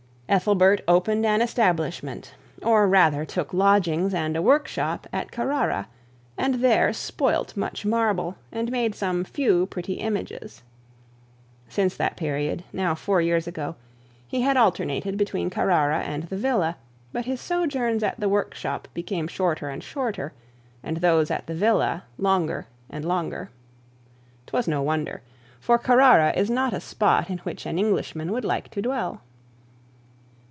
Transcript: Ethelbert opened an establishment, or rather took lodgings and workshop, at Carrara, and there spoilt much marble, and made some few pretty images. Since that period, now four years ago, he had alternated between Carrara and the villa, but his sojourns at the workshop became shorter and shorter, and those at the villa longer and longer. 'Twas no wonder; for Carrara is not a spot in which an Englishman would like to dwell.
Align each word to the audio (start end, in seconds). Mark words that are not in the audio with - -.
Ethelbert 0.31 0.79
opened 0.87 1.25
an 1.25 1.41
establishment, 1.41 2.35
or 2.63 2.87
rather 2.87 3.25
took 3.25 3.53
lodgings 3.53 4.13
and 4.13 4.41
workshop, 4.41 5.05
at 5.11 5.29
Carrara, 5.29 5.89
and 6.37 6.55
there 6.63 6.93
spoilt 6.93 7.57
much 7.57 7.85
marble, 7.85 8.37
and 8.49 8.71
made 8.71 8.95
some 8.95 9.25
few 9.25 9.65
pretty 9.65 9.95
images. 9.95 10.63
Since 11.67 11.97
that 11.97 12.15
period, 12.15 12.63
now 12.71 12.95
four 12.95 13.21
years 13.21 13.45
ago, 13.45 13.75
he 14.25 14.39
had 14.39 14.55
alternated 14.55 15.17
between 15.17 15.49
Carrara 15.49 15.99
and 15.99 16.23
the 16.23 16.37
villa, 16.37 16.77
but 17.11 17.25
his 17.25 17.41
sojourns 17.41 18.01
at 18.01 18.17
the 18.17 18.29
workshop 18.29 18.87
became 18.93 19.27
shorter 19.27 19.67
and 19.67 19.83
shorter, 19.83 20.31
and 20.81 20.95
those 21.01 21.29
at 21.29 21.45
the 21.45 21.53
villa 21.55 22.05
longer 22.17 22.67
and 22.89 23.03
longer. 23.03 23.49
'Twas 24.47 24.65
no 24.65 24.81
wonder; 24.81 25.23
for 25.59 25.77
Carrara 25.77 26.31
is 26.37 26.49
not 26.49 26.71
a 26.73 26.79
spot 26.79 27.29
in 27.29 27.39
which 27.39 27.65
an 27.65 27.77
Englishman 27.77 28.31
would 28.31 28.45
like 28.45 28.69
to 28.69 28.81
dwell. 28.81 29.19